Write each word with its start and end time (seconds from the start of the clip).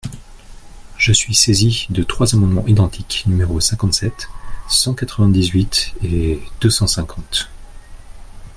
Je 0.97 1.13
suis 1.13 1.35
saisi 1.35 1.85
de 1.91 2.01
trois 2.01 2.33
amendements 2.33 2.65
identiques, 2.65 3.23
numéros 3.27 3.59
cinquante-sept, 3.59 4.29
cent 4.67 4.95
quatre-vingt-dix-huit 4.95 5.93
et 6.01 6.41
deux 6.59 6.71
cent 6.71 6.87
cinquante. 6.87 7.49